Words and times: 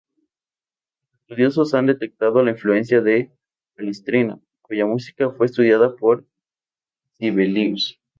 Los 1.11 1.19
estudiosos 1.19 1.75
han 1.75 1.85
detectado 1.85 2.41
la 2.43 2.49
influencia 2.49 3.01
de 3.01 3.29
Palestrina, 3.77 4.39
cuya 4.63 4.87
música 4.87 5.29
fue 5.29 5.45
estudiada 5.45 5.95
por 5.95 6.25
Sibelius. 7.19 8.01